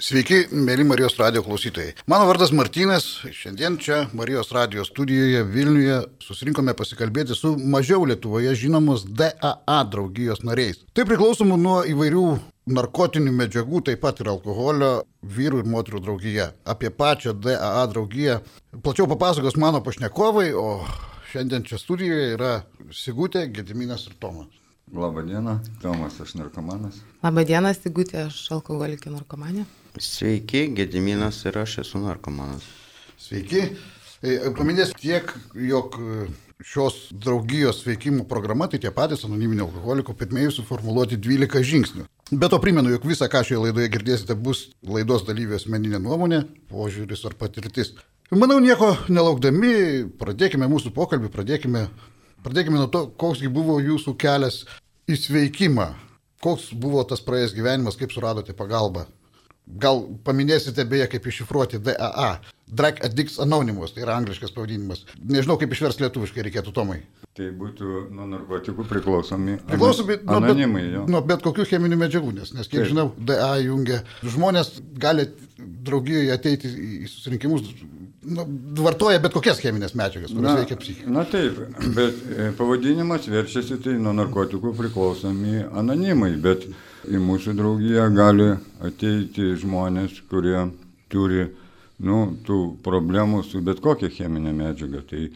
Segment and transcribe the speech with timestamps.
[0.00, 1.90] Sveiki, mėly Marijos radio klausytojai.
[2.08, 3.04] Mano vardas Martynas.
[3.36, 10.78] Šiandien čia Marijos radio studijoje Vilniuje susirinkome pasikalbėti su mažiau Lietuvoje žinomos DAA draugijos nariais.
[10.96, 12.22] Tai priklausomų nuo įvairių
[12.72, 16.46] narkotinių medžiagų, taip pat ir alkoholio vyrų ir moterų draugija.
[16.64, 18.38] Apie pačią DAA draugiją
[18.80, 20.80] plačiau papasakos mano pašnekovai, o
[21.34, 22.54] šiandien čia studijoje yra
[22.88, 24.48] Sigutė, Gediminas ir Tomas.
[24.96, 26.96] Labą dieną, Tomas, aš narkomanas.
[27.22, 29.68] Labą dieną, Sigutė, aš alkoholikė narkomanė.
[30.00, 32.64] Sveiki, Gediminas ir aš esu narkomanas.
[33.20, 33.66] Sveiki.
[34.24, 35.28] E, Paminėsiu tiek,
[35.68, 36.28] jog e,
[36.64, 42.06] šios draugijos veikimo programa, tai tie patys anoniminio alkoholiko pirmieji suformuoluoti 12 žingsnių.
[42.32, 47.26] Be to primenu, jog visą, ką šioje laidoje girdėsite, bus laidos dalyvio asmeninė nuomonė, požiūris
[47.28, 47.92] ar patirtis.
[48.32, 49.74] Manau, nieko nelaukdami,
[50.20, 51.88] pradėkime mūsų pokalbį, pradėkime,
[52.46, 54.62] pradėkime nuo to, koksgi buvo jūsų kelias
[55.10, 55.90] į sveikimą,
[56.40, 59.08] koks buvo tas praėjęs gyvenimas, kaip suradote pagalbą
[59.66, 62.30] Gal paminėsite beje, kaip iššifruoti DAA.
[62.70, 65.04] Drug Addicts Anonymous, tai yra angliškas pavadinimas.
[65.18, 67.00] Nežinau, kaip išvers lietuviškai reikėtų Tomai.
[67.36, 69.56] Tai būtų nuo narkotikų priklausomi.
[69.68, 71.04] Priklausomi nuo, anonimai, bet, jo.
[71.10, 72.90] nuo bet kokių cheminių medžiagų, nes, nes kiek Taip.
[72.92, 74.00] žinau, DA jungia.
[74.22, 75.28] Žmonės gali
[75.58, 77.70] draugijoje ateiti į susirinkimus,
[78.34, 78.46] nu,
[78.82, 81.12] vartoja bet kokias cheminės medžiagas, kurios veikia psichiką.
[81.14, 81.62] na taip,
[81.96, 86.66] bet e, pavadinimas verčiasi tai nuo narkotikų priklausomi anonimai, bet
[87.08, 88.50] į mūsų draugiją gali
[88.84, 90.68] ateiti žmonės, kurie
[91.10, 91.48] turi
[92.00, 95.02] nu, tų problemų su bet kokia cheminė medžiaga.
[95.08, 95.26] Tai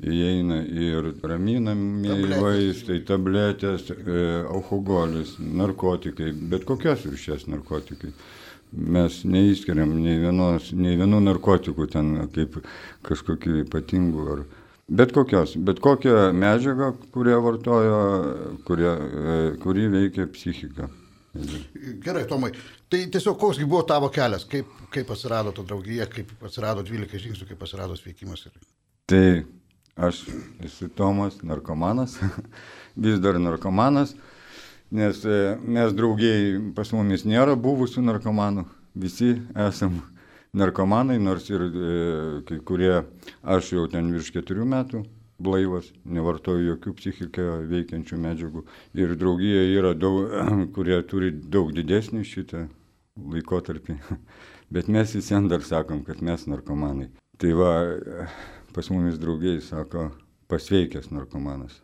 [0.00, 8.12] įeina ir raminamieji vaistai, tabletės, e, alkoholis, narkotikai, bet kokios rūšies narkotikai.
[8.70, 12.60] Mes neįskiriam nei, vienos, nei vienų narkotikų ten kaip
[13.06, 14.44] kažkokių ypatingų ar
[14.90, 18.00] bet kokios, bet kokią medžiagą, kurią vartojo,
[18.66, 18.94] kurie,
[19.62, 20.86] kuri veikia psichiką.
[21.32, 22.50] Gerai, Tomai.
[22.90, 27.46] Tai tiesiog koksgi buvo tavo kelias, kaip, kaip atsirado ta draugija, kaip atsirado 12 žingsnių,
[27.52, 28.48] kaip atsirado sveikimas.
[29.10, 29.24] Tai
[30.08, 30.24] aš
[30.66, 32.18] esu Tomas, narkomanas,
[33.04, 34.16] vis dar narkomanas,
[34.90, 38.66] nes e, mes draugiai pas mumis nėra buvusių narkomanų,
[38.98, 39.36] visi
[39.68, 40.00] esam
[40.56, 41.94] narkomanai, nors ir e,
[42.48, 42.94] kai kurie,
[43.46, 45.06] aš jau ten virš keturių metų
[45.40, 48.64] blaivas, nevartoju jokių psichiką veikiančių medžiagų.
[49.00, 50.30] Ir draugija yra daug,
[50.76, 52.66] kurie turi daug didesnį šitą
[53.20, 53.98] laikotarpį.
[54.74, 57.10] Bet mes visiems dar sakom, kad mes narkomanai.
[57.40, 57.76] Tai va,
[58.76, 60.10] pas mumis draugiai sako,
[60.50, 61.80] pasveikęs narkomanas.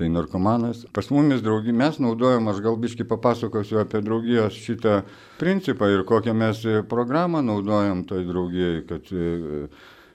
[0.00, 0.86] Tai narkomanas.
[0.96, 5.02] Pas mumis draugi, mes naudojam, aš gal biškai papasakosiu apie draugijos šitą
[5.36, 9.66] principą ir kokią mes programą naudojam toj draugijai, kad e,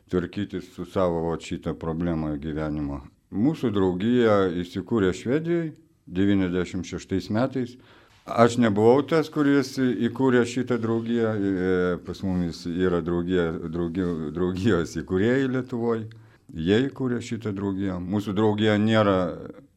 [0.10, 3.02] tvarkytis su savo vat, šitą problemą gyvenimo.
[3.36, 5.74] Mūsų draugija įsikūrė Švedijoje
[6.08, 7.78] 96 metais.
[8.26, 15.52] Aš nebuvau tas, kuris įkūrė šitą draugiją, e, pas mumis yra draugija, draugijos, draugijos įkūrėjai
[15.54, 16.08] Lietuvoje,
[16.50, 18.00] jie įkūrė šitą draugiją.
[18.02, 19.20] Mūsų draugija nėra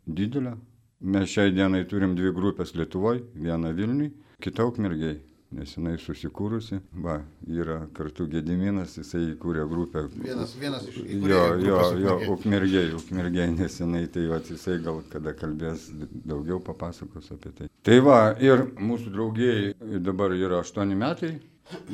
[0.07, 0.55] didelė,
[1.01, 5.19] mes šiai dienai turim dvi grupės Lietuvoje, vieną Vilniui, kitą Ukmergiai,
[5.57, 10.03] nes jinai susikūrusi, va, yra kartu Gediminas, jisai įkūrė grupę.
[10.21, 12.33] Vienas, vienas iš Jo, įkūrėjų jo, jo, Ukmergėj.
[12.35, 15.89] ukmergiai, ukmergiai, nes jinai tai va, jisai gal kada kalbės
[16.29, 17.71] daugiau papasakos apie tai.
[17.89, 21.39] Tai va, ir mūsų draugėjai dabar yra 8 metai,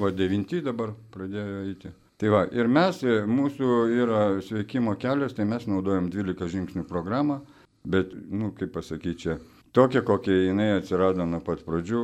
[0.01, 1.95] va 9 dabar pradėjo eiti.
[2.19, 3.71] Tai va, ir mes, e, mūsų
[4.03, 7.41] yra sveikimo kelias, tai mes naudojam 12 žingsnių programą,
[7.87, 9.39] bet, nu, kaip pasakyti, čia
[9.75, 12.01] tokia, kokia jinai atsirado nuo pat pradžių,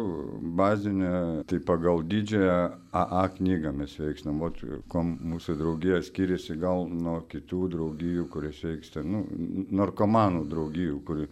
[0.58, 1.12] bazinė,
[1.50, 2.58] tai pagal didžiąją
[3.03, 4.50] AA knygą mes veikstam, o
[4.91, 9.22] kuo mūsų draugija skiriasi gal nuo kitų draugijų, kurias veiksta, nu,
[9.82, 11.28] narkomanų draugijų, kuri,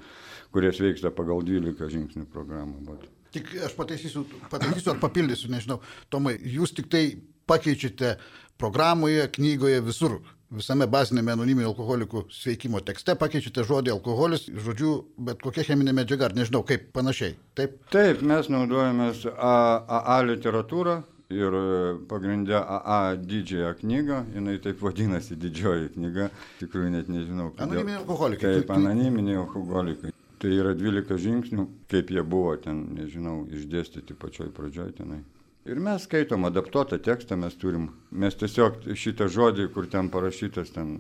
[0.54, 2.78] kurias veiksta pagal 12 žingsnių programą.
[2.88, 3.09] Vat.
[3.34, 5.82] Tik aš pataisysiu, pataisysiu ar papildysiu, nežinau.
[6.09, 7.05] Tomai, jūs tik tai
[7.50, 8.15] pakeičiate
[8.60, 10.20] programoje, knygoje, visur.
[10.48, 16.36] Visame bazinėme anoniminio alkoholikų sveikimo tekste pakeičiate žodį alkoholis, žodžiu, bet kokia cheminė medžiaga, ar
[16.38, 17.34] nežinau, kaip panašiai.
[17.59, 17.75] Taip?
[17.92, 20.94] Taip, mes naudojamės A- AA literatūrą
[21.28, 21.67] ir e,
[22.08, 26.31] pagrindę AA didžiąją knygą, jinai taip vadinasi didžioji knyga,
[26.62, 27.50] tikrųjų net nežinau.
[27.52, 27.69] kodėl.
[27.69, 28.55] Anoniminiai alkoholikai.
[28.62, 30.14] Taip, anoniminiai alkoholikai.
[30.38, 35.20] Tai yra 12 žingsnių, kaip jie buvo ten, nežinau, išdėstyti pačioj pradžioj tenai.
[35.69, 40.94] Ir mes skaitom adaptuotą tekstą, mes turim, mes tiesiog šitą žodį, kur ten parašytas ten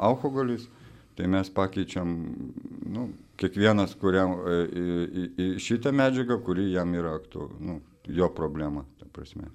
[0.00, 0.64] alkoholis,
[1.18, 2.14] tai mes pakeičiam,
[2.94, 3.08] nu,
[3.40, 7.78] kiekvienas, kuriam e, į, į, į šitą medžiagą, kuri jam yra aktu, nu,
[8.08, 9.50] jo problema, ta prasme.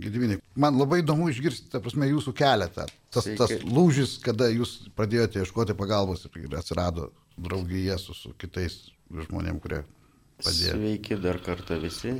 [0.00, 2.88] Gediminai, man labai įdomu išgirsti, ta prasme, jūsų keletą.
[3.14, 9.58] Tas, tas lūžis, kada jūs pradėjote ieškoti pagalbos ir atsirado draugija su, su kitais žmonėm,
[9.62, 9.82] kurie
[10.44, 10.76] padėjo.
[10.76, 12.14] Sveiki dar kartą visi.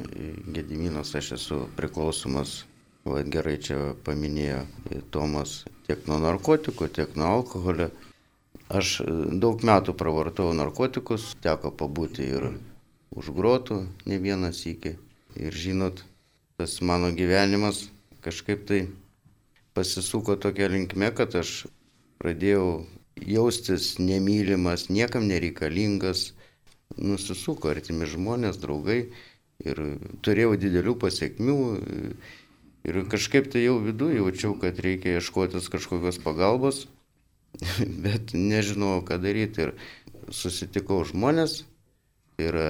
[0.55, 2.65] Gediminas, aš esu priklausomas,
[3.09, 4.63] va, gerai čia paminėjo
[5.15, 7.91] Tomas, tiek nuo narkotikų, tiek nuo alkoholio.
[8.71, 9.13] Aš e,
[9.43, 12.53] daug metų pravartau narkotikus, teko pabūti ir
[13.17, 14.95] už grotų ne vienas iki.
[15.39, 16.05] Ir žinot,
[16.59, 17.89] tas mano gyvenimas
[18.23, 18.81] kažkaip tai
[19.75, 21.65] pasisuko tokia linkme, kad aš
[22.21, 22.85] pradėjau
[23.27, 26.31] jaustis nemylimas, niekam nereikalingas,
[26.99, 29.01] nusisuko artimi žmonės, draugai
[29.65, 29.83] ir
[30.25, 31.57] turėjau didelių pasiekmių.
[32.89, 36.87] Ir kažkaip tai jau viduje jaučiau, kad reikia ieškotis kažkokios pagalbos,
[38.07, 39.75] bet nežinojau, ką daryti ir
[40.33, 41.65] susitikau žmonės,
[42.37, 42.69] tai yra,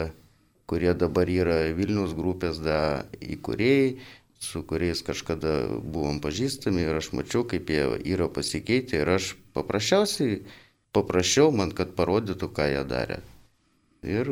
[0.71, 4.01] kurie dabar yra Vilnius grupės da įkūrėjai,
[4.41, 7.85] su kuriais kažkada buvom pažįstami ir aš mačiau, kaip jie
[8.15, 9.03] yra pasikeitę.
[9.03, 10.41] Ir aš paprasčiausiai
[10.97, 13.21] paprašiau man, kad parodytų, ką jie darė.
[14.07, 14.31] Ir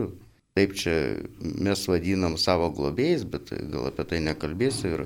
[0.57, 0.95] taip čia
[1.39, 5.03] mes vadinam savo globėjais, bet gal apie tai nekalbėsiu ir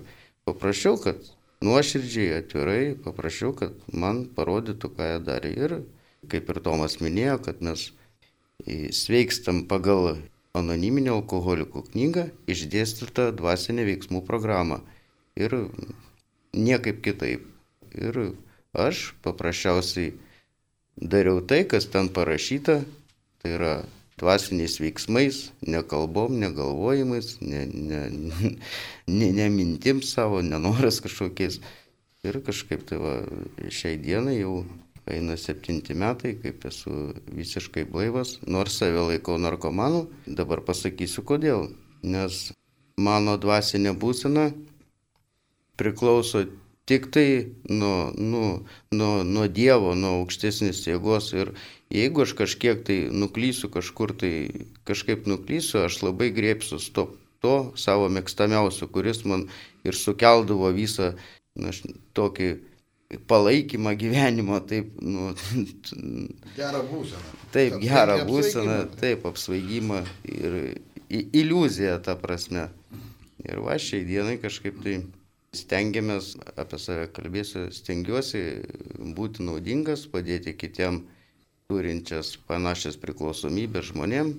[0.48, 1.18] paprašiau, kad
[1.62, 5.52] nuoširdžiai, atvirai, paprašiau, kad man parodytų, ką jie darė.
[5.52, 5.76] Ir
[6.30, 7.90] kaip ir Tomas minėjo, kad mes
[8.94, 10.16] sveikstam pagal
[10.56, 14.82] anoniminio alkoholikų knygą išdėstytą dvasinę veiksmų programą
[15.38, 15.56] ir
[16.52, 17.46] niekaip kitaip.
[17.92, 18.36] Ir
[18.72, 20.12] aš paprasčiausiai
[20.96, 22.82] dariau tai, kas ten parašyta,
[23.42, 23.74] tai yra
[24.20, 28.02] dvasiniais veiksmais, ne kalbom, ne galvojimais, ne, ne,
[29.18, 31.60] ne, ne mintim savo, nenoras kažkokiais.
[32.22, 33.16] Ir kažkaip tai va,
[33.66, 34.62] šiai dienai jau
[35.10, 41.72] eina septinti metai, kaip esu visiškai blaivas, nors save laikau narkomanu, dabar pasakysiu kodėl.
[42.02, 42.52] Nes
[42.98, 44.52] mano dvasinė būsena
[45.78, 46.44] priklauso
[46.86, 48.62] tik tai nuo, nuo,
[48.92, 51.32] nuo, nuo Dievo, nuo aukštesnės jėgos.
[51.34, 51.54] Ir
[51.92, 54.32] jeigu aš kažkiek tai nuklysiu, kažkur tai
[54.88, 57.06] kažkaip nuklysiu, aš labai grėpsiu to,
[57.44, 59.48] to savo mėgstamiausio, kuris man
[59.84, 61.12] ir sukeldavo visą
[61.58, 61.72] na,
[62.16, 62.52] tokį
[63.28, 65.32] palaikymą gyvenimo, taip, nu,
[66.58, 67.32] gerą būseną.
[67.52, 70.00] Taip, gerą būseną, taip, apsvaigimą
[70.32, 70.60] ir
[71.12, 72.70] iliuziją tą prasme.
[73.42, 75.00] Ir va šiai dienai kažkaip tai
[75.52, 78.42] stengiamės, apie save kalbėsiu, stengiuosi
[79.16, 81.02] būti naudingas, padėti kitiem
[81.70, 84.34] turinčias panašias priklausomybės žmonėm.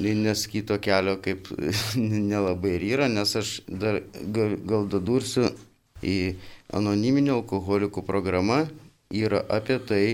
[0.00, 1.50] Nes kito kelio kaip
[2.32, 4.00] nelabai ir yra, nes aš dar
[4.32, 5.50] gal, dadursiu
[6.04, 6.36] į
[6.74, 8.64] anoniminio alkoholikų programą
[9.12, 10.06] yra apie tai,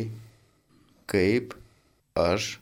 [1.11, 1.55] kaip
[2.19, 2.57] aš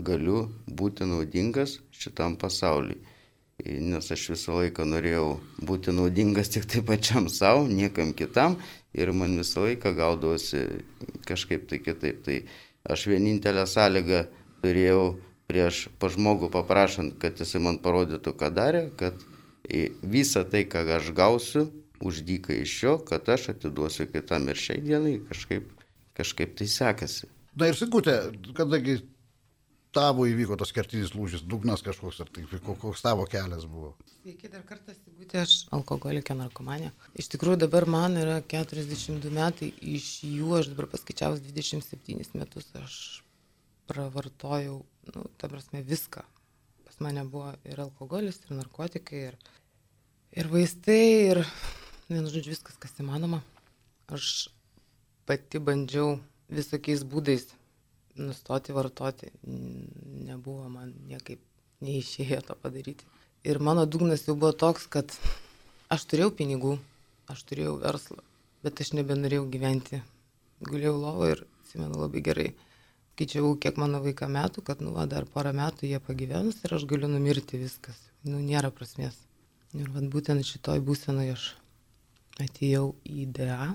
[0.00, 3.00] galiu būti naudingas šitam pasauliui
[3.66, 8.56] nes aš visą laiką norėjau būti naudingas tik tai pačiam savo, niekam kitam
[8.96, 10.62] ir man visą laiką gaudavosi
[11.28, 12.22] kažkaip tai kitaip.
[12.24, 12.38] Tai
[12.84, 14.24] aš vienintelę sąlygą
[14.62, 15.04] turėjau
[15.50, 19.18] prieš pažmogų paprašant, kad jisai man parodytų, ką darė, kad
[20.02, 21.66] visą tai, ką aš gausiu,
[22.00, 25.68] uždyka iš jo, kad aš atiduosiu kitam ir šiai dienai kažkaip,
[26.16, 27.28] kažkaip tai sekasi.
[27.58, 28.16] Na ir sakutė,
[28.56, 29.00] kadangi
[29.94, 33.92] tavo įvyko tas kertinis lūžis, dugnas kažkoks, ar tai koks tavo kelias buvo?
[34.20, 36.92] Sveiki, dar kartą Sigutė, aš alkoholikė narkomanė.
[37.18, 42.96] Iš tikrųjų dabar man yra 42 metai, iš jų aš dabar paskaičiavus 27 metus, aš
[43.90, 46.22] pravartojau, nu, ta prasme, viską.
[46.86, 49.38] Pas mane buvo ir alkoholis, ir narkotikai, ir,
[50.38, 51.02] ir vaistai,
[51.32, 51.44] ir,
[52.10, 53.42] vienu žodžiu, viskas, kas įmanoma.
[54.10, 54.50] Aš
[55.26, 56.18] pati bandžiau
[56.50, 57.50] visokiais būdais
[58.16, 59.30] nustoti vartoti.
[60.26, 61.40] Nebuvo man niekaip
[61.84, 63.06] neišėjo to padaryti.
[63.44, 65.14] Ir mano dugnas jau buvo toks, kad
[65.92, 66.74] aš turėjau pinigų,
[67.32, 68.20] aš turėjau verslą,
[68.64, 70.02] bet aš nebenorėjau gyventi.
[70.60, 72.50] Guliau lovo ir atsimenu labai gerai.
[73.20, 76.86] Skaičiavau, kiek mano vaiką metų, kad, nu, va, dar porą metų jie pagyvenus ir aš
[76.88, 77.98] galiu numirti viskas.
[78.24, 79.18] Nu, nėra prasmės.
[79.76, 81.44] Ir vad būtent šitoj būsenoje aš
[82.40, 83.74] atėjau į DA,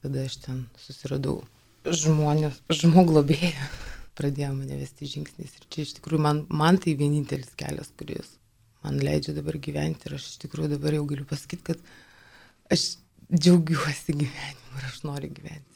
[0.00, 1.42] tada aš ten susiradau
[1.86, 3.70] žmonės, žmoglobėja
[4.18, 5.56] pradėjo mane vesti žingsniais.
[5.56, 8.36] Ir čia iš tikrųjų man, man tai vienintelis kelias, kuris
[8.84, 10.08] man leidžia dabar gyventi.
[10.08, 12.86] Ir aš iš tikrųjų dabar jau galiu pasakyti, kad aš
[13.30, 15.66] džiaugiuosi gyvenimu ir aš noriu gyventi.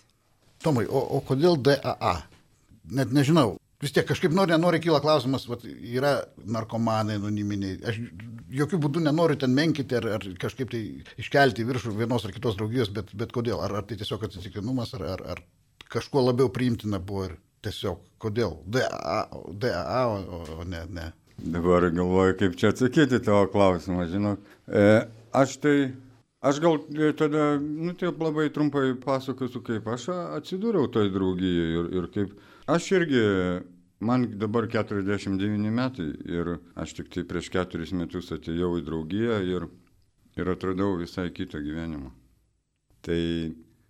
[0.64, 2.16] Tomai, o, o kodėl DAA?
[2.94, 3.56] Net nežinau.
[3.84, 6.14] Vis tiek kažkaip nori, nenori kyla klausimas, vat, yra
[6.48, 7.80] narkomanai anoniminiai.
[7.90, 7.98] Aš
[8.54, 10.80] jokių būdų nenoriu ten menkinti ar, ar kažkaip tai
[11.20, 13.60] iškelti viršų vienos ar kitos draugijos, bet, bet kodėl?
[13.64, 15.42] Ar, ar tai tiesiog atsitiktinumas, ar, ar, ar
[15.94, 19.20] kažkuo labiau priimtina buvo ir tiesiog kodėl DAA,
[19.60, 21.10] DAA o, o ne, ne.
[21.38, 24.42] Dabar galvoju, kaip čia atsakyti tavo klausimą, žinok.
[24.68, 24.84] E,
[25.34, 25.76] aš tai,
[26.46, 26.78] aš gal
[27.18, 30.08] tada, nu taip labai trumpai pasakosiu, kaip aš
[30.38, 32.36] atsidūriau toj draugijai ir, ir kaip
[32.70, 33.24] aš irgi
[34.04, 39.66] man dabar 49 metai ir aš tik tai prieš keturis metus atėjau į draugiją ir,
[40.38, 42.12] ir atradau visai kitą gyvenimą.
[43.04, 43.20] Tai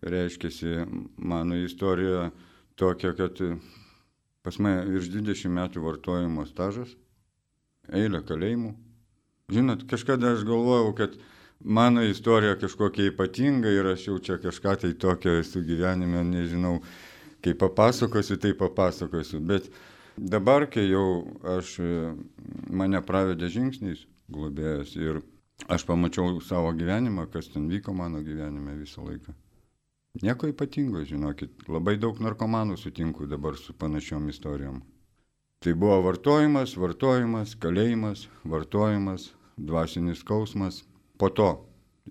[0.05, 0.85] reiškia,
[1.17, 2.31] mano istorija
[2.77, 3.41] tokia, kad
[4.45, 6.93] pas mane virš 20 metų vartojimo stažas,
[7.89, 8.75] eilė kalėjimų.
[9.53, 11.17] Žinot, kažkada aš galvojau, kad
[11.61, 16.79] mano istorija kažkokia ypatinga ir aš jau čia kažką tai tokio esu gyvenime, nežinau,
[17.45, 19.41] kai papasakosiu, tai papasakosiu.
[19.41, 19.69] Bet
[20.17, 21.25] dabar, kai jau
[21.57, 21.77] aš
[22.69, 25.23] mane pravedė žingsniais globėjas ir
[25.69, 29.37] aš pamačiau savo gyvenimą, kas ten vyko mano gyvenime visą laiką.
[30.23, 34.77] Nieko ypatingo, žinokit, labai daug narkomanų sutinku dabar su panašiom istorijom.
[35.65, 40.83] Tai buvo vartojimas, vartojimas, kalėjimas, vartojimas, dvasinis skausmas.
[41.19, 41.49] Po to,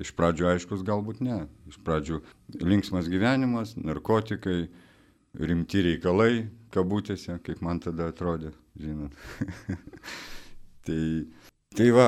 [0.03, 1.45] iš pradžių aiškus, galbūt ne.
[1.71, 2.19] Iš pradžių
[2.59, 4.65] linksmas gyvenimas, narkotikai,
[5.39, 8.51] rimti reikalai, kabutėse, kaip man tada atrodė,
[8.83, 9.15] žinot.
[10.85, 10.99] tai
[11.73, 12.07] Tai va,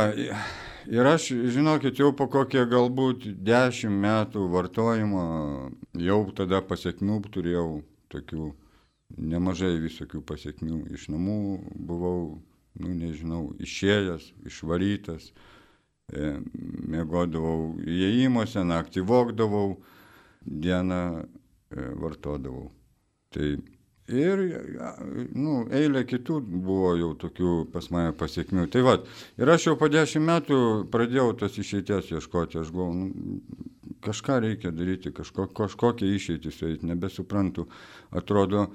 [0.93, 5.23] ir aš, žinokit, jau po kokie galbūt dešimt metų vartojimo,
[5.97, 7.69] jau tada pasiekmių turėjau
[8.13, 8.51] tokių
[9.17, 10.83] nemažai visokių pasiekmių.
[10.93, 11.39] Iš namų
[11.89, 12.19] buvau,
[12.77, 15.31] nu nežinau, išėjęs, išvarytas,
[16.13, 16.35] e,
[16.93, 19.79] mėgodavau įėjimuose, naktį vokdavau,
[20.45, 21.25] dieną e,
[22.05, 22.69] vartodavau.
[23.33, 23.55] Tai
[24.05, 24.41] Ir,
[25.33, 28.67] nu, eilė kitų buvo jau tokių pas mane pasiekmių.
[28.69, 29.07] Tai vad,
[29.41, 30.57] ir aš jau po dešimt metų
[30.93, 33.71] pradėjau tas išeities ieškoti, aš galvoju, nu,
[34.05, 37.65] kažką reikia daryti, kažko, kažkokią išeitį sueiti, nebesuprantu,
[38.13, 38.67] atrodo,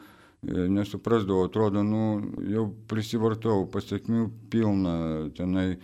[0.43, 2.03] e, nesuprasdavau, atrodo, nu,
[2.51, 4.97] jau prisivartau, pasiekmių pilna,
[5.39, 5.77] tenai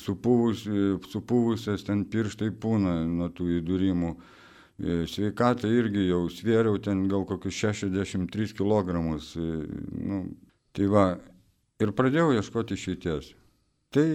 [0.00, 0.64] supuvus,
[1.12, 4.14] supuvusias ten pirštai pūna nuo tų įdūrimų.
[4.82, 8.90] E, sveikatą irgi jau svėriau ten gal kokius 63 kg.
[8.90, 9.48] E,
[10.02, 10.20] nu,
[10.74, 11.04] tai va,
[11.78, 13.30] ir pradėjau ieškoti išeities.
[13.94, 14.06] Tai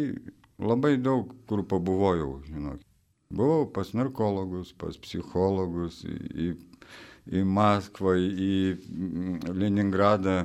[0.60, 2.84] labai daug kur pabuvojau, žinok.
[3.32, 6.56] Buvau pas narkologus, pas psichologus, į,
[7.30, 10.42] į Maskvą, į Leningradą,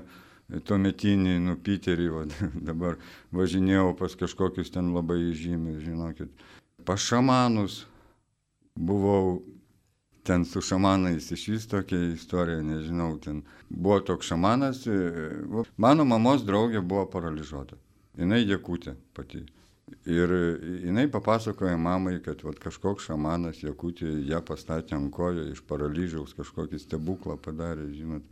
[0.69, 2.27] tuometinį, nu, Piterį, va,
[2.71, 3.01] dabar
[3.35, 6.31] važinėjau pas kažkokius ten labai žymius, žinokit.
[6.87, 7.83] Pas šamanus
[8.77, 9.41] buvau
[10.25, 14.97] ten su šamanais iš vis tokia istorija, nežinau, ten buvo toks šamanas, e,
[15.77, 17.77] mano mamos draugė buvo paralyžiuota,
[18.19, 19.45] jinai jėkutė pati.
[20.09, 20.33] Ir
[20.85, 26.81] jinai papasakoja mamai, kad vat, kažkoks šamanas jėkutė ją pastatė ant kojo iš paralyžiaus, kažkokį
[26.81, 28.25] stebuklą padarė, žinot.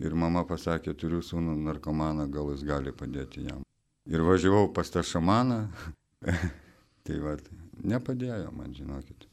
[0.00, 3.60] Ir mama pasakė, turiu sūnų narkomaną, gal jis gali padėti jam.
[4.08, 5.66] Ir važiavau pas tą šamaną,
[7.04, 7.44] tai vad,
[7.84, 9.28] nepadėjo man, žinokit.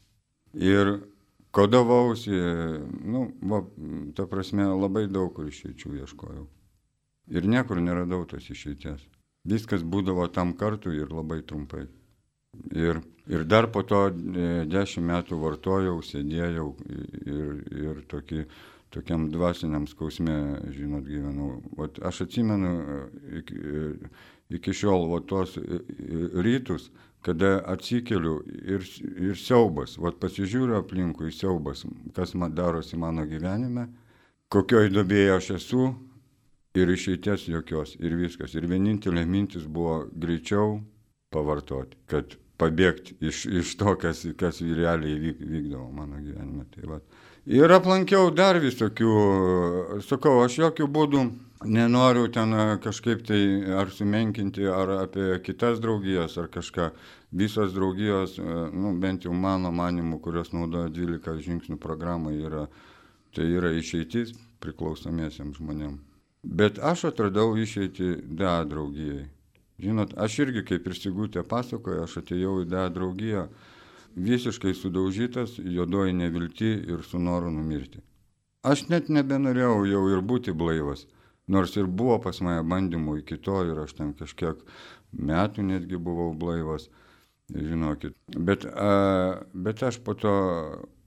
[0.52, 0.98] Ir
[1.50, 2.38] kodavausi,
[3.04, 3.62] nu, va,
[4.16, 6.46] ta prasme, labai daug kur išeičių ieškojau.
[7.28, 9.04] Ir niekur neradau tos išeities.
[9.48, 11.86] Viskas būdavo tam kartu ir labai trumpai.
[12.72, 17.52] Ir, ir dar po to e, dešimt metų vartojau, sėdėjau ir,
[17.84, 18.44] ir tokį,
[18.94, 20.38] tokiam dvasiniam skausme,
[20.74, 21.58] žinot, gyvenau.
[21.76, 22.98] Vat aš atsimenu e,
[23.42, 24.12] iki, e,
[24.58, 25.58] iki šiol va, tos
[26.48, 26.88] rytus,
[27.22, 28.84] kada atsikeliu ir,
[29.18, 31.84] ir siaubas, vat pasižiūriu aplinkui siaubas,
[32.14, 33.88] kas man darosi mano gyvenime,
[34.52, 35.88] kokioj dobėje aš esu
[36.78, 38.54] ir išeities jokios ir viskas.
[38.54, 40.78] Ir vienintelė mintis buvo greičiau
[41.34, 46.66] pavartoti, kad pabėgti iš, iš to, kas, kas realiai vyk, vykdavo mano gyvenime.
[46.74, 47.18] Tai vat.
[47.46, 49.12] ir aplankiau dar visokių,
[50.06, 51.24] sakau, aš jokių būdų
[51.64, 53.40] nenoriu ten kažkaip tai
[53.74, 56.90] ar sumenkinti, ar apie kitas draugijas, ar kažką.
[57.30, 58.38] Visos draugijos,
[58.72, 62.68] nu, bent jau mano manimu, kurios naudoja 12 žingsnių programą, yra,
[63.36, 64.32] tai yra išeitis
[64.64, 66.00] priklausomiesiems žmonėms.
[66.42, 69.26] Bet aš atradau išeitį DA draugijai.
[69.78, 73.48] Žinot, aš irgi, kaip ir Sigutė pasakoja, aš atėjau į DA draugiją
[74.16, 78.00] visiškai sudaužytas, juodoji nevilti ir su noru numirti.
[78.66, 81.06] Aš net nebenorėjau jau ir būti blaivas.
[81.48, 84.60] Nors ir buvo pas mane bandymų iki to ir aš ten kažkiek
[85.12, 86.88] metų netgi buvau blaivas,
[87.48, 88.16] žinokit.
[88.36, 90.34] Bet, a, bet aš po to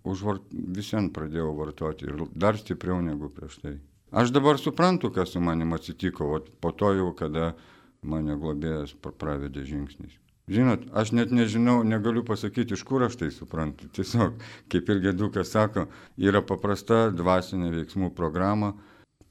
[0.07, 3.75] užvart, visien pradėjau vartoti ir dar stipriau negu prieš tai.
[4.11, 7.53] Aš dabar suprantu, kas su manim atsitiko, o po to jau, kada
[8.01, 10.17] mane globėjas pravedė žingsniais.
[10.51, 13.87] Žinot, aš net nežinau, negaliu pasakyti, iš kur aš tai suprantu.
[13.95, 14.41] Tiesiog,
[14.73, 15.85] kaip ir Gedukas sako,
[16.19, 18.73] yra paprasta dvasinė veiksmų programa,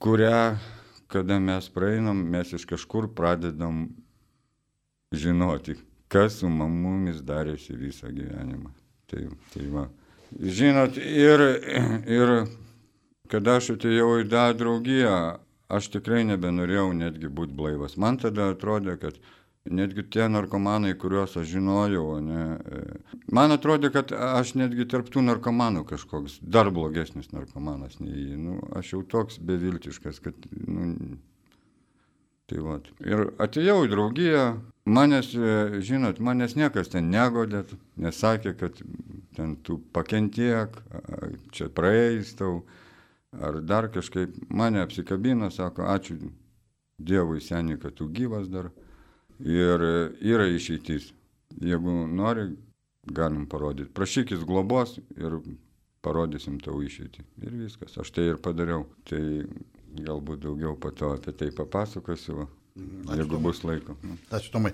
[0.00, 0.55] kurią
[1.11, 3.88] kada mes praeinam, mes iš kažkur pradedam
[5.12, 5.75] žinoti,
[6.09, 8.71] kas su mumis darėsi visą gyvenimą.
[9.11, 9.88] Tai, tai va.
[10.38, 11.43] Žinot, ir,
[12.07, 12.35] ir
[13.31, 15.17] kada aš atėjau į tą draugiją,
[15.71, 17.97] aš tikrai nebenorėjau netgi būti blaivas.
[17.99, 19.19] Man tada atrodė, kad
[19.69, 22.81] netgi tie narkomanai, kuriuos aš žinojau, ne, e,
[23.33, 28.38] man atrodė, kad aš netgi tarptų narkomanų kažkoks dar blogesnis narkomanas nei jį.
[28.40, 30.49] Nu, aš jau toks beviltiškas, kad...
[30.67, 30.95] Nu,
[32.50, 32.88] tai vat.
[33.07, 34.45] Ir atėjau į draugiją,
[34.88, 37.62] manęs, e, žinot, manęs niekas ten negodė,
[38.00, 38.81] nesakė, kad
[39.37, 40.75] ten tu pakentiek,
[41.55, 42.64] čia praeis tau,
[43.38, 44.35] ar dar kažkaip.
[44.49, 46.19] Mane apsikabino, sako, ačiū
[47.00, 48.67] Dievui seniai, kad tu gyvas dar.
[49.47, 49.85] Ir
[50.21, 51.11] yra išeitis.
[51.61, 52.51] Jeigu nori,
[53.11, 53.93] galim parodyti.
[53.97, 55.41] Prašykis globos ir
[56.05, 57.25] parodysim tau išeitį.
[57.47, 57.99] Ir viskas.
[58.01, 58.87] Aš tai ir padariau.
[59.09, 59.21] Tai
[59.91, 62.47] galbūt daugiau po to apie tai papasakosiu.
[62.81, 63.43] Ačiū, jeigu Tomai.
[63.43, 63.97] bus laiko.
[64.07, 64.15] Nu.
[64.31, 64.71] Ačiū Tomai.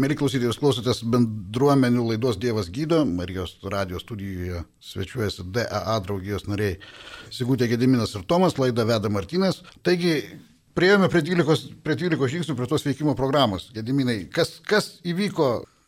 [0.00, 3.02] Mėly klausytojai, jūs klausotės bendruomenių laidos Dievas gydo.
[3.06, 6.78] Marijos radijos studijoje svečiuojasi DAA draugijos nariai
[7.30, 9.60] Sigūtė Gediminas ir Tomas, laidą veda Martinas.
[9.86, 10.16] Taigi,
[10.76, 13.70] Prieėjome prie 12, prie 12 žingsnių, prie tos veikimo programos.
[13.72, 15.46] Gediminai, kas, kas įvyko,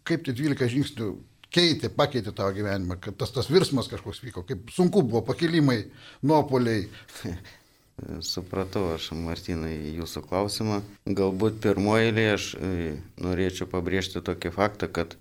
[0.08, 1.08] kaip tie 12 žingsnių
[1.52, 5.82] keitė, pakeitė tavo gyvenimą, kad tas, tas virsmas kažkoks vyko, kaip sunku buvo, pakilimai,
[6.24, 6.86] nuopoliai.
[8.32, 10.80] Supratau aš, Martinai, jūsų klausimą.
[11.20, 12.90] Galbūt pirmoje eilėje aš e,
[13.20, 15.18] norėčiau pabrėžti tokį faktą, kad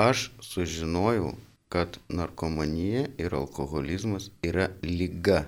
[0.00, 1.34] aš sužinojau,
[1.68, 5.44] kad narkomanija ir alkoholizmas yra lyga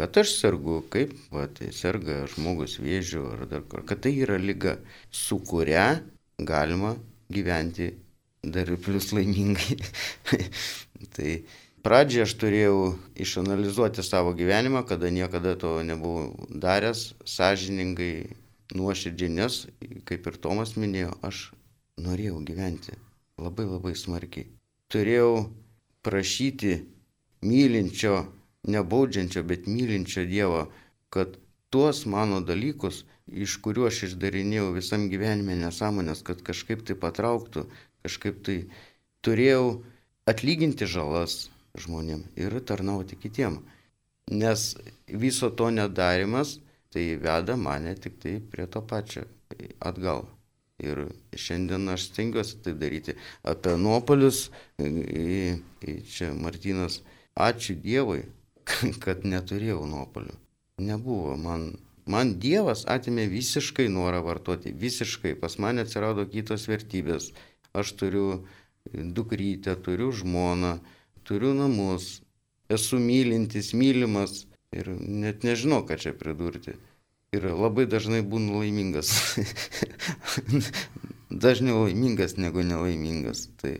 [0.00, 4.38] kad aš sergu, kaip va, tai serga žmogus vėžiu ar dar kur, kad tai yra
[4.40, 4.78] lyga,
[5.12, 6.00] su kuria
[6.40, 6.94] galima
[7.28, 7.90] gyventi
[8.40, 9.76] dar ir plus laimingai.
[11.16, 11.34] tai
[11.84, 12.80] pradžioje aš turėjau
[13.20, 18.32] išanalizuoti savo gyvenimą, kada niekada to nebuvau daręs, sąžiningai,
[18.72, 19.62] nuoširdžiai, nes,
[20.08, 21.50] kaip ir Tomas minėjo, aš
[22.00, 22.96] norėjau gyventi
[23.36, 24.48] labai labai smarkiai.
[24.88, 25.50] Turėjau
[26.00, 26.78] prašyti
[27.44, 28.22] mylinčio
[28.68, 30.66] nebaudžiančio, bet mylinčio Dievo,
[31.10, 31.36] kad
[31.70, 37.66] tuos mano dalykus, iš kuriuo aš išdarinėjau visam gyvenime nesąmonės, kad kažkaip tai patrauktų,
[38.04, 38.56] kažkaip tai
[39.24, 39.80] turėjau
[40.30, 41.48] atlyginti žalas
[41.78, 43.60] žmonėm ir tarnauti kitiem.
[44.30, 44.74] Nes
[45.06, 46.58] viso to nedarimas
[46.90, 49.24] tai veda mane tik tai prie to pačio
[49.78, 50.26] atgal.
[50.80, 53.14] Ir šiandien aš stengiuosi tai daryti.
[53.44, 54.48] Apie nuopolius,
[54.80, 57.02] čia Martinas,
[57.36, 58.22] ačiū Dievui,
[59.04, 60.36] kad neturėjau nuopolių.
[60.80, 61.36] Nebuvo.
[61.40, 61.72] Man,
[62.08, 64.72] man Dievas atimė visiškai norą vartoti.
[64.72, 65.36] Visiškai.
[65.40, 67.30] Pas mane atsirado kitos vertybės.
[67.76, 68.26] Aš turiu
[68.94, 70.78] dukrytę, turiu žmoną,
[71.24, 72.22] turiu namus,
[72.68, 76.76] esu mylintis, mylimas ir net nežinau, ką čia pridurti.
[77.30, 79.12] Ir labai dažnai būnu laimingas.
[81.44, 83.44] Dažniau laimingas negu nelaimingas.
[83.62, 83.76] Tai,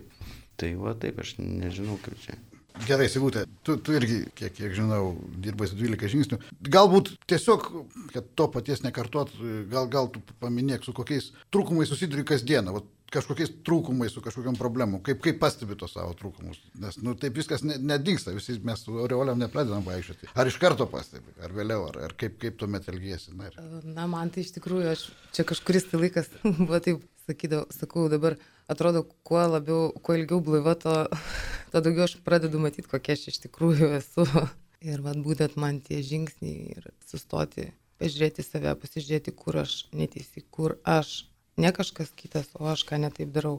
[0.54, 2.38] tai va taip, aš nežinau, kaip čia.
[2.86, 6.38] Gerai, Sigutė, tu, tu irgi, kiek, kiek žinau, dirbai su 12 žingsnių.
[6.70, 7.66] Galbūt tiesiog,
[8.14, 9.32] kad to paties nekartot,
[9.72, 15.00] gal, gal tu paminėk, su kokiais trūkumais susiduri kasdieną, vat, kažkokiais trūkumais, su kažkokiam problemu,
[15.06, 16.60] kaip, kaip pastebi tos savo trūkumus.
[16.80, 20.30] Nes, nu, taip viskas ne, nedingsta, visi mes su Aureoliam nepradedam vaikščioti.
[20.38, 23.34] Ar iš karto pastebi, ar vėliau, ar, ar kaip, kaip tuomet elgiesi.
[23.36, 23.58] Na, ir...
[23.96, 26.30] Na, man tai iš tikrųjų, aš čia kažkuris tai laikas
[26.62, 28.38] buvo taip, sakydavau, sakau dabar
[28.70, 30.94] atrodo, kuo labiau, kuo ilgiau blaiva, to,
[31.72, 34.26] to daugiau aš pradedu matyti, kokia aš iš tikrųjų esu.
[34.90, 37.66] Ir vad būtent man tie žingsniai ir sustoti,
[38.00, 41.26] pažiūrėti save, pasižiūrėti, kur aš neteisi, kur aš,
[41.60, 43.58] ne kažkas kitas, o aš ką netaip darau.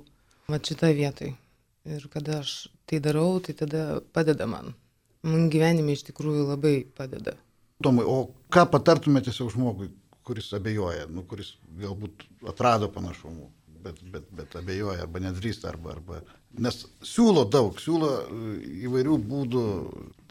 [0.50, 1.36] Vat šitą vietoj.
[1.86, 4.74] Ir kada aš tai darau, tai tada padeda man.
[5.22, 7.36] Man gyvenime iš tikrųjų labai padeda.
[7.86, 9.92] Tomai, o ką patartumėte tiesiog žmogui,
[10.26, 13.46] kuris abejoja, nu, kuris galbūt atrado panašumų?
[13.84, 16.22] Bet, bet, bet abejoja arba nedrįsta, arba, arba...
[16.60, 19.62] Nes siūlo daug, siūlo e, įvairių būdų.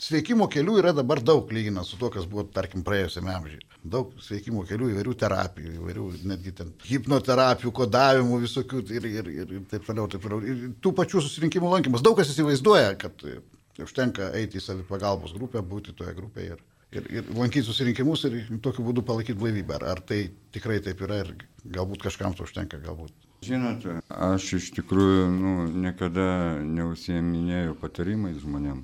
[0.04, 3.62] Sveikimo kelių yra dabar daug lyginant su to, kas buvo, tarkim, praėjusiame amžiuje.
[3.94, 9.62] Daug sveikimo kelių, įvairių terapijų, įvairių netgi ten hipnoterapijų, kodavimų visokių ir, ir, ir, ir
[9.70, 10.42] taip toliau, taip toliau.
[10.44, 12.04] Ir tų pačių susirinkimų lankymas.
[12.04, 13.38] Daug kas įsivaizduoja, kad e,
[13.80, 16.62] užtenka eiti į savipagalbos grupę, būti toje grupėje ir,
[16.98, 19.78] ir, ir lankyti susirinkimus ir tokiu būdu palaikyti blaivybę.
[19.80, 21.34] Ar, ar tai tikrai taip yra ir
[21.64, 28.82] galbūt kažkam to užtenka, galbūt Žinot, aš iš tikrųjų nu, niekada neusiminėjau patarimais žmonėm.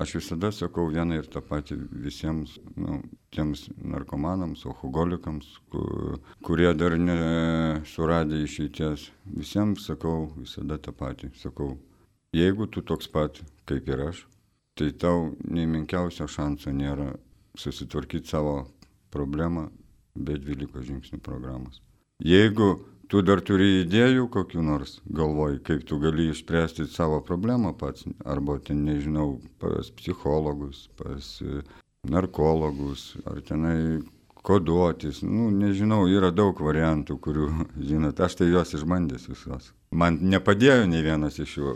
[0.00, 3.00] Aš visada sakau vieną ir tą patį visiems nu,
[3.34, 5.48] tiems narkomanams, alkoholikams,
[6.46, 9.08] kurie dar nesuradė išeities.
[9.38, 11.30] Visiems sakau visada tą patį.
[11.38, 11.74] Sakau,
[12.34, 14.24] jeigu tu toks pat kaip ir aš,
[14.78, 17.12] tai tau nei menkiausio šanso nėra
[17.58, 18.64] susitvarkyti savo
[19.14, 19.68] problemą
[20.14, 21.82] be 12 žingsnių programos.
[22.22, 22.78] Jeigu
[23.10, 24.98] tu dar turi idėjų kokių nors?
[25.10, 31.60] Galvoj, kaip tu gali išspręsti savo problemą pats, arba ten nežinau, pas psichologus, pas e,
[32.08, 34.00] narkologus, ar tenai
[34.46, 37.48] koduotis, nu, nežinau, yra daug variantų, kurių,
[37.90, 39.72] žinot, aš tai juos išbandęs visos.
[39.90, 41.74] Man nepadėjo nei vienas iš jų.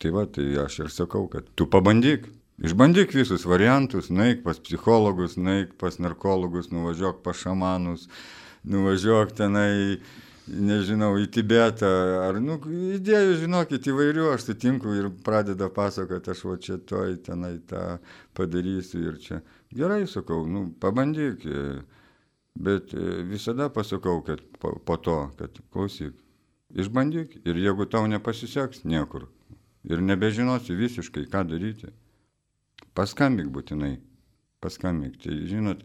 [0.00, 2.24] Tai va, tai aš ir sakau, kad tu pabandyk,
[2.64, 8.06] išbandyk visus variantus, naik pas psichologus, naik pas narkologus, nuvažiuok pas šamanus,
[8.64, 10.00] nuvažiuok tenai,
[10.50, 11.88] nežinau, į Tibetą,
[12.26, 12.58] ar, nu,
[12.96, 17.98] idėjų, žinokit, įvairių, aš sutinku ir pradeda pasakoti, aš va čia toj tenai tą
[18.36, 19.40] padarysiu ir čia.
[19.76, 21.46] Gerai, sakau, nu, pabandyk,
[22.58, 22.94] bet
[23.30, 26.16] visada pasakau, kad po, po to, kad klausyk,
[26.74, 29.28] išbandyk ir jeigu tau nepasiseks niekur
[29.84, 31.88] ir nebežinosi visiškai, ką daryti,
[32.96, 33.94] paskambink būtinai,
[34.60, 35.16] paskambink.
[35.22, 35.84] Tai žinot,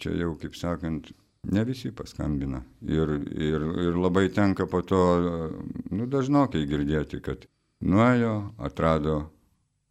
[0.00, 1.12] čia jau, kaip sakant,
[1.52, 2.62] ne visi paskambina.
[2.86, 5.02] Ir, ir, ir labai tenka po to,
[5.90, 7.46] nu, dažnokai girdėti, kad
[7.84, 9.18] nuėjo, atrado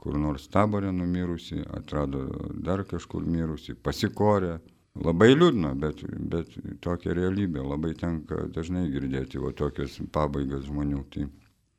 [0.06, 2.28] kur nors taborė numirusi, atrado
[2.62, 4.60] dar kažkur mirusi, pasikorė.
[5.02, 6.54] Labai liūdna, bet, bet
[6.86, 11.02] tokia realybė, labai tenka dažnai girdėti va tokias pabaigas žmonių.
[11.12, 11.26] Tai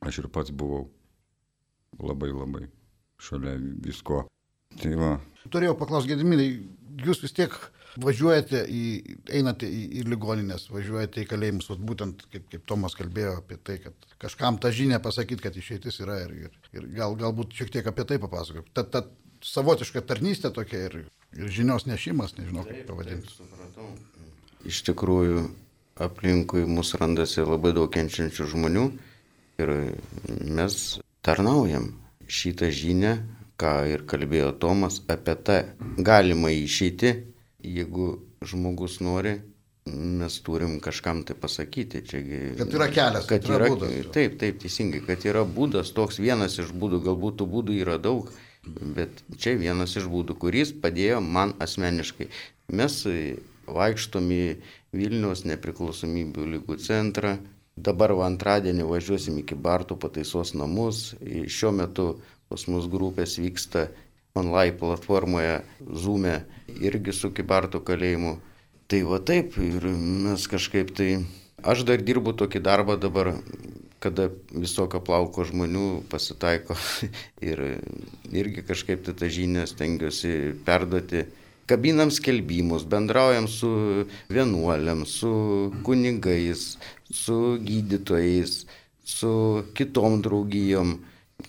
[0.05, 0.83] aš ir pats buvau
[2.03, 2.67] labai labai
[3.17, 4.25] šalia visko.
[4.77, 5.15] Tai va.
[5.49, 6.51] Turėjau paklausti, Gediminai,
[7.05, 7.53] jūs vis tiek
[8.01, 8.83] važiuojate į,
[9.39, 13.77] einate į, į ligoninės, važiuojate į kalėjimus, vat, būtent kaip, kaip Tomas kalbėjo apie tai,
[13.83, 17.89] kad kažkam tą žinią pasakyti, kad išeitis yra ir, ir, ir gal, galbūt šiek tiek
[17.89, 18.69] apie tai papasakok.
[18.77, 19.03] Ta, ta
[19.45, 20.99] savotiška tarnystė tokia ir,
[21.37, 23.33] ir žinios nešimas, nežinau kaip pavadinti.
[23.33, 23.89] Supratau.
[24.67, 25.47] Iš tikrųjų,
[26.03, 28.85] aplinkui mus randasi labai daug kenčiančių žmonių
[29.61, 29.73] ir
[30.45, 31.95] mes tarnaujam
[32.27, 33.17] šitą žinią,
[33.57, 35.59] ką ir kalbėjo Tomas, apie tą
[35.97, 37.13] galimą išeitį,
[37.65, 38.09] jeigu
[38.45, 39.37] žmogus nori,
[39.87, 42.03] mes turim kažkam tai pasakyti.
[42.05, 46.19] Čiagi, Kad yra kelias, kad yra yra, būdas, taip, taip, teisingai, kad yra būdas, toks
[46.21, 48.29] vienas iš būdų, galbūt tų būdų yra daug,
[48.97, 52.29] bet čia vienas iš būdų, kuris padėjo man asmeniškai.
[52.77, 54.43] Mes e, vaikštom į
[54.97, 57.37] Vilniaus nepriklausomybių lygų centrą,
[57.77, 62.07] dabar va antradienį važiuosim iki Bartų pataisos namus, šiuo metu
[62.49, 63.87] pas mus grupės vyksta
[64.37, 66.41] online platformoje Zoom'e
[66.83, 68.37] irgi su Kibartų kalėjimu.
[68.87, 71.09] Tai va taip ir mes kažkaip tai,
[71.59, 73.33] aš dar dirbu tokį darbą dabar,
[73.99, 76.77] kada visokio plauko žmonių pasitaiko
[77.49, 77.63] ir
[78.31, 81.25] irgi kažkaip tai tą žinią stengiuosi perduoti.
[81.67, 83.69] Kabinam skelbimus, bendraujam su
[84.31, 86.77] vienuoliam, su kunigais,
[87.11, 88.61] su gydytojais,
[89.03, 90.95] su kitom draugijom.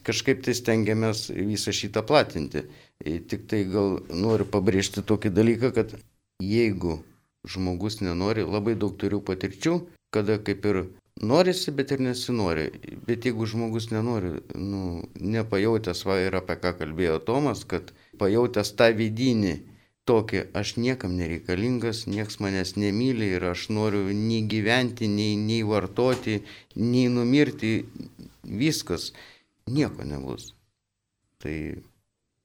[0.04, 2.66] Kažkaip tai stengiamės visą šitą platinti.
[3.00, 5.94] E, Tik tai gal noriu pabrėžti tokį dalyką, kad
[6.44, 6.98] jeigu
[7.48, 9.78] žmogus nenori, labai daug turiu patirčių,
[10.12, 10.82] kada kaip ir
[11.22, 12.68] norisi, bet ir nesinori.
[13.06, 18.90] Bet jeigu žmogus nenori, nu, nepajautęs, va ir apie ką kalbėjo Tomas, kad pajautęs tą
[18.98, 19.56] vidinį
[20.08, 26.40] tokį, aš niekam nereikalingas, nieks manęs nemyli ir aš noriu nei gyventi, nei, nei vartoti,
[26.76, 27.72] nei numirti,
[28.44, 29.12] viskas,
[29.72, 30.52] nieko nebus.
[31.42, 31.56] Tai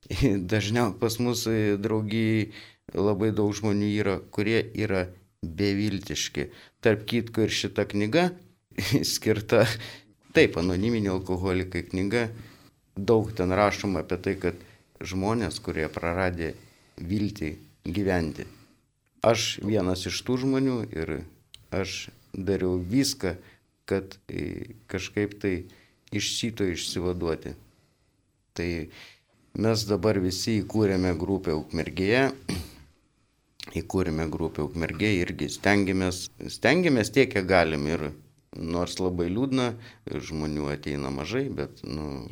[0.54, 2.52] dažniau pas mus e, draugijai
[2.94, 5.08] labai daug žmonių yra, kurie yra
[5.44, 6.50] beviltiški.
[6.84, 8.30] Tarp kitko ir šita knyga
[9.14, 9.66] skirta,
[10.36, 12.28] taip, anoniminiai alkoholikai knyga,
[12.98, 14.60] daug ten rašoma apie tai, kad
[15.04, 16.54] žmonės, kurie praradė
[17.02, 18.46] viltį gyventi.
[19.24, 21.16] Aš vienas iš tų žmonių ir
[21.74, 23.38] aš dariau viską,
[23.90, 25.56] kad e, kažkaip tai
[26.20, 27.54] iš šito išsivaduoti.
[28.54, 28.70] Tai
[29.66, 32.28] mes dabar visi įkūrėme grupę Ukmergėje,
[33.82, 38.12] įkūrėme grupę Ukmergėje irgi stengiamės, stengiamės tiek, kiek galim ir
[38.54, 39.74] nors labai liūdna,
[40.14, 42.28] žmonių ateina mažai, bet, nu,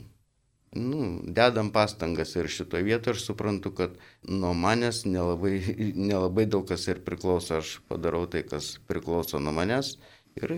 [0.78, 5.58] nu, dedam pastangas ir šitoje vietoje aš suprantu, kad nuo manęs nelabai,
[6.12, 9.98] nelabai daug kas ir priklauso, aš padarau tai, kas priklauso nuo manęs
[10.40, 10.56] ir,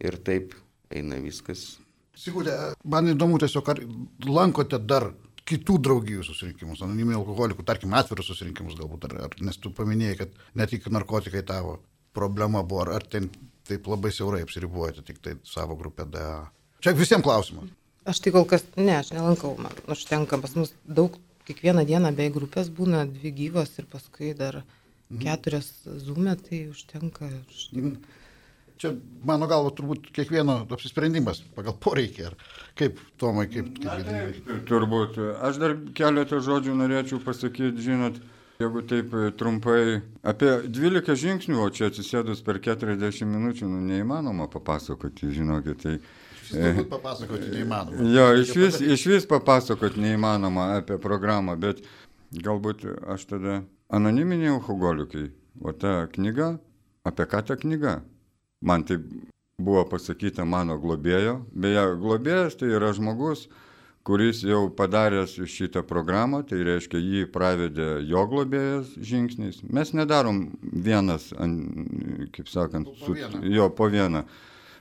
[0.00, 0.54] ir taip
[0.92, 1.76] eina viskas.
[2.16, 2.56] Sigūdė,
[2.88, 3.80] man įdomu tiesiog, ar
[4.24, 5.10] lankote dar
[5.46, 10.40] kitų draugijų susirinkimus, anoniminių alkoholikų, tarkim, atvirus susirinkimus galbūt, ar, ar, nes tu paminėjai, kad
[10.58, 11.78] ne tik narkotikai tavo
[12.16, 13.28] problema buvo, ar, ar ten
[13.68, 16.46] taip labai siaurai apsiribuojate tik tai savo grupę DA.
[16.82, 17.70] Čia visiems klausimas.
[18.06, 21.14] Aš tai kol kas, ne, aš nelankau, man užtenka, pas mus daug,
[21.46, 24.62] kiekvieną dieną bei grupės būna dvi gyvos ir paskui dar
[25.22, 27.30] keturias zoomė, tai užtenka.
[27.50, 28.14] užtenka.
[28.76, 28.92] Čia,
[29.24, 32.34] mano galva, turbūt kiekvieno apsisprendimas pagal poreikį, ar
[32.76, 34.62] kaip, Tomai, kaip, kaip Gediminai?
[34.68, 35.16] Turbūt.
[35.48, 38.18] Aš dar keletą žodžių norėčiau pasakyti, žinot,
[38.60, 44.50] jeigu taip e, trumpai, apie 12 žingsnių, o čia atsisėdus per 40 minučių, nu, neįmanoma
[44.52, 45.80] papasakoti, žinokit.
[45.86, 45.96] Tai,
[46.46, 48.10] Šis turbūt papasakoti neįmanoma.
[48.12, 51.80] jo, iš vis, iš vis papasakoti neįmanoma apie programą, bet
[52.36, 52.84] galbūt
[53.16, 53.58] aš tada
[53.88, 55.30] anoniminiai alkoholikai
[55.64, 56.58] O ta knyga,
[57.04, 58.00] apie ką ta knyga?
[58.66, 58.98] Man tai
[59.62, 61.38] buvo pasakyta mano globėjo.
[61.54, 63.46] Beje, globėjas tai yra žmogus,
[64.06, 69.62] kuris jau padaręs šitą programą, tai reiškia jį pravedė jo globėjas žingsniais.
[69.70, 71.30] Mes nedarom vienas,
[72.34, 74.24] kaip sakant, Po- po su, jo po vieną.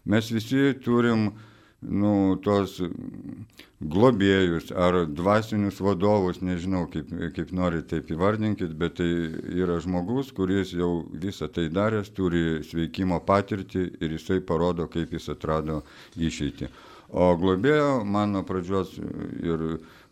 [0.06, 1.32] Mes visi turim
[1.82, 2.78] nu, tos
[3.82, 9.10] globėjus ar dvasinius vadovus, nežinau kaip, kaip nori taip įvardinkit, bet tai
[9.54, 15.30] yra žmogus, kuris jau visą tai daręs, turi sveikimo patirtį ir jisai parodo, kaip jis
[15.36, 15.84] atrado
[16.18, 16.72] išeitį.
[17.16, 19.66] O globėjo man nuo pradžios ir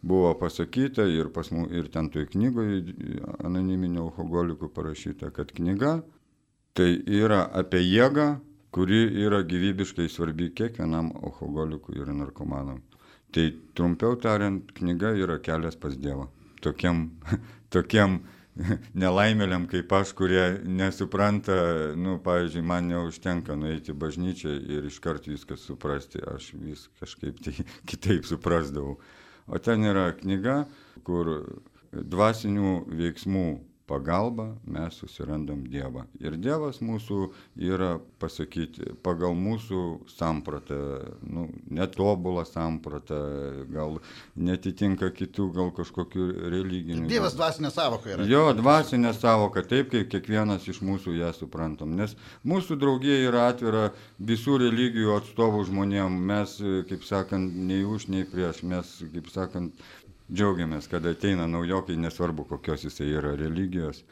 [0.04, 2.84] buvo pasakyta ir, pas ir ten toj knygoje
[3.43, 6.02] anoniminio alkoholikų parašyta, kad knyga
[6.78, 8.36] tai yra apie jėgą,
[8.73, 12.81] kuri yra gyvybiškai svarbi kiekvienam alkoholikui ir narkomanam.
[13.33, 16.27] Tai trumpiau tariant, knyga yra kelias pas Dievą.
[16.62, 17.07] Tokiam,
[17.73, 18.21] tokiam
[19.03, 21.55] nelaimėliam kaip aš, kurie nesupranta,
[21.97, 27.55] nu, pavyzdžiui, man neužtenka nueiti į bažnyčią ir iškart viskas suprasti, aš vis kažkaip tai
[27.89, 28.97] kitaip suprasdavau.
[29.47, 30.63] O ten yra knyga,
[31.03, 31.33] kur
[31.93, 33.47] dvasinių veiksmų
[33.88, 36.06] pagalba mes susirandam Dievą.
[36.24, 37.17] Ir Dievas mūsų
[37.60, 39.82] yra pasakyti pagal mūsų
[40.13, 40.78] sampratą,
[41.28, 43.19] nu, netobulą sampratą,
[43.74, 44.00] gal
[44.39, 47.08] netitinka kitų, gal kažkokių religinių.
[47.12, 48.28] Dievas dvasinė savoka yra.
[48.30, 51.98] Jo, dvasinė savoka, taip kaip kiekvienas iš mūsų ją suprantam.
[52.00, 52.15] Nes
[52.48, 56.22] mūsų draugija yra atvira visų religijų atstovų žmonėm.
[56.32, 56.56] Mes,
[56.89, 58.63] kaip sakant, nei už, nei prieš.
[58.63, 59.84] Mes, kaip sakant,
[60.31, 64.03] džiaugiamės, kad ateina naujokai, nesvarbu kokios jisai yra religijos.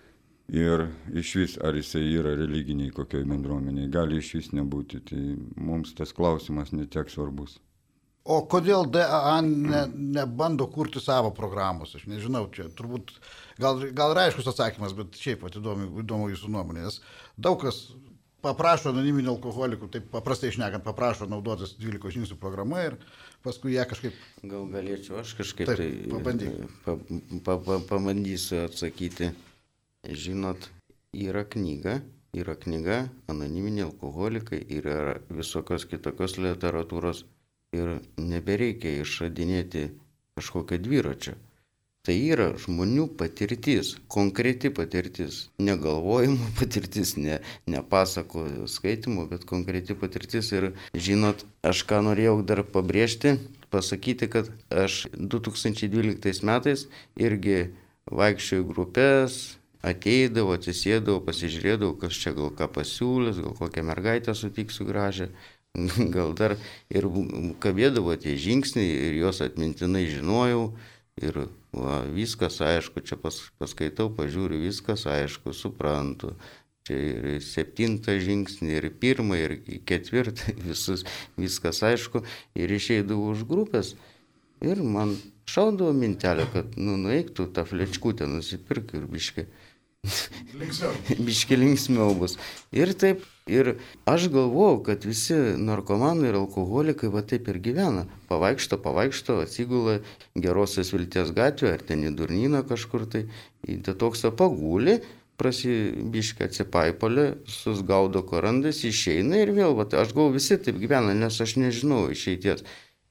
[0.51, 4.99] Ir iš vis, ar jisai yra religiniai kokioj bendruomeniai, gali iš vis nebūti.
[5.07, 5.21] Tai
[5.55, 7.59] mums tas klausimas netiek svarbus.
[8.21, 9.85] O kodėl DAA ne,
[10.17, 11.95] nebando kurti savo programos?
[11.97, 13.15] Aš nežinau, čia turbūt
[13.61, 16.99] gal, gal ir aiškus atsakymas, bet šiaip pat įdomu, įdomu jūsų nuomonė, nes
[17.41, 17.87] daug kas
[18.45, 22.97] paprašo anoniminių alkoholikų, taip paprastai išnekant, paprašo naudotis 12 žingsnių programa ir
[23.43, 26.55] paskui ją kažkaip Gal galėčiau aš kažkaip Taip, tai pabandyk.
[26.85, 26.97] pa,
[27.45, 29.31] pa, pa, pabandysiu atsakyti.
[30.01, 30.69] Žinot,
[31.13, 31.99] yra knyga,
[32.33, 37.25] yra knyga, anoniminiai alkoholikai yra visokios kitokios literatūros
[37.75, 39.89] ir nebereikia išradinėti
[40.39, 41.35] kažkokio dviračio.
[42.01, 47.37] Tai yra žmonių patirtis, konkreti patirtis, negalvojimo patirtis, ne,
[47.69, 50.49] ne pasako skaitimo, bet konkreti patirtis.
[50.57, 53.35] Ir žinot, aš ką norėjau dar pabrėžti,
[53.69, 56.87] pasakyti, kad aš 2012 metais
[57.21, 57.69] irgi
[58.09, 59.39] vaikščiojau grupės,
[59.85, 65.29] ateidavau, atsisėdavau, pasižiūrėdavau, kas čia gal ką pasiūlys, gal kokią mergaitę sutiksiu gražią,
[66.17, 66.57] gal dar
[66.89, 67.05] ir
[67.61, 70.71] kabėdavo tie žingsniai ir juos atmintinai žinojau.
[71.21, 71.43] Ir
[71.75, 76.35] va, viskas aišku, čia pas, paskaitau, pažiūriu, viskas aišku, suprantu.
[76.87, 79.57] Čia ir septintą žingsnį, ir pirmą, ir
[79.87, 81.05] ketvirtą, visus,
[81.37, 82.23] viskas aišku.
[82.57, 83.95] Ir išeidavau už grupės.
[84.61, 85.15] Ir man
[85.49, 89.47] šaudavo mintelė, kad nu, nueiktų tą flečkutę, nusipirk ir biškai
[91.27, 92.35] biški linksmiau bus.
[92.75, 93.75] Ir taip, ir
[94.09, 98.07] aš galvojau, kad visi narkomanai ir alkoholikai va taip ir gyvena.
[98.31, 99.99] Pavaikšto, pavaikšto, atsigula
[100.35, 103.25] gerosios vilties gatvė, ar ten į durnyną kažkur tai,
[103.67, 104.99] į detoksą pagulį,
[105.41, 111.57] prasibiškai atsipaipolė, susgaudo korandas, išeina ir vėl, va, aš galvoju, visi taip gyvena, nes aš
[111.61, 112.61] nežinau išeities.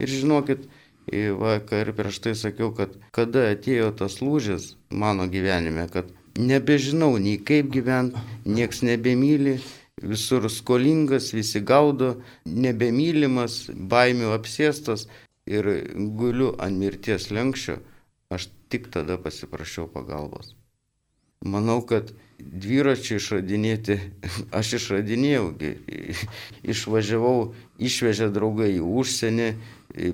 [0.01, 0.69] Ir žinokit,
[1.11, 7.71] vakar prieš tai sakiau, kad kada atėjo tas lūžis mano gyvenime, kad nebežinau nei kaip
[7.75, 9.59] gyventi, nieks nebemyli,
[10.03, 12.15] visur skolingas, visi gaudo,
[12.47, 15.07] nebemylimas, baimių apsėstas
[15.51, 15.67] ir
[16.17, 17.81] guliu ant mirties lenkščio,
[18.31, 20.55] aš tik tada pasiprašiau pagalbos.
[21.41, 23.97] Manau, kad dviračiai išradinėti,
[24.59, 25.47] aš išradinėjau,
[26.75, 29.51] išvažiavau, išvežė draugai į užsienį,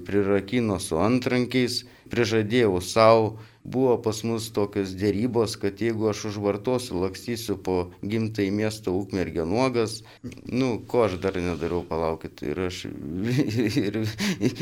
[0.06, 7.56] prirakino su antrankiais, prižadėjau savo, buvo pas mus tokios dėrybos, kad jeigu aš užvartosiu, lakstysiu
[7.58, 9.98] po gimtai miesto ukmergę nuogas,
[10.46, 12.84] nu, ko aš dar nedariau, palaukit, ir aš
[13.86, 14.00] ir,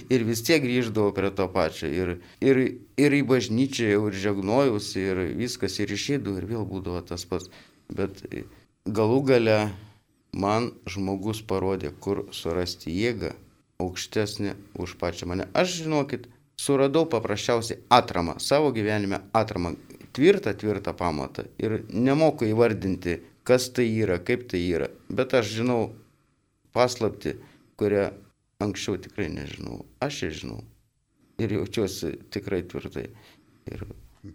[0.09, 1.91] ir vis tiek grįždavau prie to pačio.
[1.93, 2.63] Ir, ir,
[2.97, 7.53] ir į bažnyčią jau ir žegnojausi, ir viskas, ir išėdavau, ir vėl būdavo tas pats.
[7.93, 8.25] Bet
[8.89, 9.59] galų gale
[10.33, 13.35] man žmogus parodė, kur surasti jėgą
[13.83, 15.49] aukštesnė už pačią mane.
[15.53, 19.75] Aš žinokit, suradau paprasčiausiai atramą, savo gyvenime atramą,
[20.15, 25.81] tvirtą, tvirtą pamatą ir nemoku įvardinti, kas tai yra, kaip tai yra, bet aš žinau
[26.75, 27.37] paslapti,
[27.81, 28.11] kurią
[28.65, 29.83] anksčiau tikrai nežinau.
[30.05, 30.63] Aš ją žinau
[31.43, 33.09] ir jaučiuosi tikrai tvirtai.
[33.71, 33.87] Ir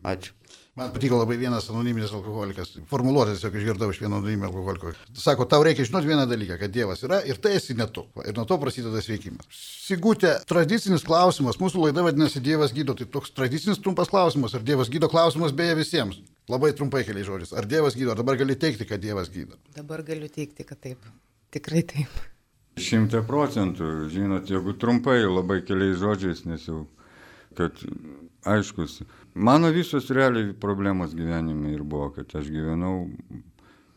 [0.03, 0.38] Ačiū.
[0.79, 2.69] Man patiko labai vienas anoniminis alkoholikas.
[2.87, 4.93] Formuluotę tiesiog išgirdau iš vieno anoniminio alkoholiko.
[5.17, 8.05] Sako, tau reikia žinoti vieną dalyką, kad Dievas yra ir tai esi ne tu.
[8.23, 9.49] Ir nuo to prasideda sveikimas.
[9.59, 12.95] Sigutė, tradicinis klausimas, mūsų laida vadinasi Dievas gydo.
[12.95, 14.55] Tai toks tradicinis trumpas klausimas.
[14.55, 16.21] Ar Dievas gydo klausimas beje visiems.
[16.47, 17.51] Labai trumpai keliais žodžiais.
[17.59, 18.15] Ar Dievas gydo?
[18.15, 19.59] Ar dabar gali teikti, kad Dievas gydo?
[19.75, 21.03] Dabar galiu teikti, kad taip.
[21.51, 22.23] Tikrai taip.
[22.79, 26.85] Šimta procentų, žinot, jeigu trumpai, labai keliais žodžiais, nes jau,
[27.59, 27.83] kad
[28.45, 29.01] aiškus.
[29.35, 33.09] Mano visos realiai problemos gyvenime ir buvo, kad aš gyvenau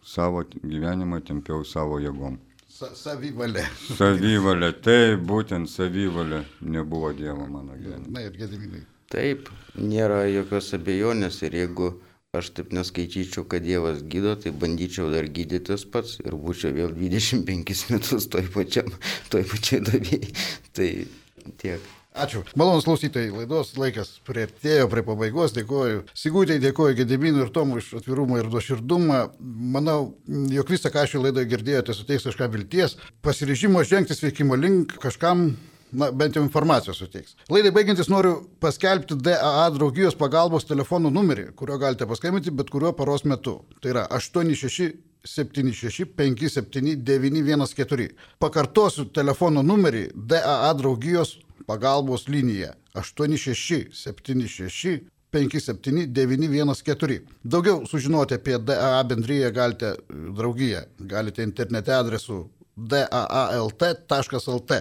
[0.03, 2.39] savo gyvenimą, tempiau savo jėgom.
[2.73, 3.65] Sa savivalė.
[3.99, 8.15] Savivalė, tai būtent savivalė nebuvo Dievo mano gyvenime.
[8.15, 8.83] Na ir gediminai.
[9.13, 11.91] Taip, nėra jokios abejonės ir jeigu
[12.33, 17.93] aš taip neskaityčiau, kad Dievas gydo, tai bandyčiau dar gydytis pats ir būčiau vėl 25
[17.93, 18.89] metus toj pačiam,
[19.33, 20.33] toj pačiai davėjai.
[20.73, 20.89] Tai
[21.61, 21.93] tiek.
[22.13, 22.43] Ačiū.
[22.61, 25.55] Malonus klausytojai, laidos laikas prieartėjo prie pabaigos.
[25.57, 29.21] Dėkuoju Sigūtėjai, dėkuoju Gediminui ir Tomui iš atvirumą ir duoširdumą.
[29.73, 30.13] Manau,
[30.53, 35.55] jog visą, ką šioje laidoje girdėjote, suteiks kažką vilties, pasiryžimo žengti sveikimo link kažkam
[35.93, 37.33] na, bent jau informacijos suteiks.
[37.53, 43.25] Laidai baigiantis noriu paskelbti DAA draugijos pagalbos telefonų numerį, kurio galite paskambinti bet kuriuo paros
[43.25, 43.63] metu.
[43.81, 44.93] Tai yra 86
[45.25, 48.13] 76 57 914.
[48.43, 54.99] Pakartosiu telefono numerį DAA draugijos pagalbos linija 86 76
[55.33, 57.21] 57 914.
[57.43, 59.95] Daugiau sužinoti apie DAA bendryje galite
[60.37, 64.73] draugiją, galite internete adresu daalt.lt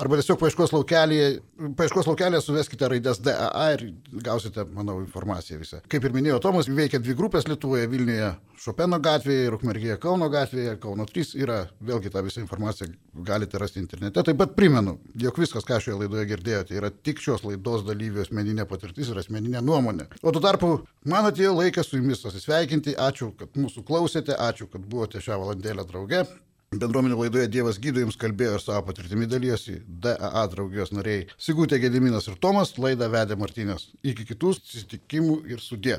[0.00, 1.28] arba tiesiog paieškos laukelėje,
[1.76, 3.84] paieškos laukelėje suveskite raidės DAA ir
[4.24, 5.80] gausite, manau, informaciją visą.
[5.92, 10.74] Kaip ir minėjo Tomas, veikia dvi grupės Lietuvoje, Vilniuje Šopeno gatvėje ir Ukmergėje Kauno gatvėje,
[10.82, 12.90] Kauno 3 yra, vėlgi tą visą informaciją
[13.28, 14.20] galite rasti internete.
[14.26, 18.68] Taip pat primenu, jog viskas, ką šioje laidoje girdėjote, yra tik šios laidos dalyvių asmeninė
[18.68, 20.10] patirtis ir asmeninė nuomonė.
[20.20, 20.74] O tuo tarpu,
[21.08, 25.88] man atėjo laikas su jumis pasisveikinti, ačiū, kad mūsų klausėte, ačiū, kad buvote šią valandėlę
[25.88, 26.26] drauge.
[26.70, 29.72] Bendruomenių laidoje Dievas gydo jums kalbėjo ir savo patirtimi dalyjosi
[30.04, 33.88] DAA draugijos nariai Sigūtė Gediminas ir Tomas, laidą vedė Martynės.
[34.06, 35.96] Iki kitų susitikimų ir sudė.